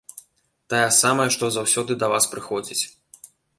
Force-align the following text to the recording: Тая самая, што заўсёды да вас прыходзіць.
Тая 0.73 0.87
самая, 1.01 1.27
што 1.35 1.51
заўсёды 1.57 1.99
да 2.05 2.11
вас 2.15 2.29
прыходзіць. 2.35 2.83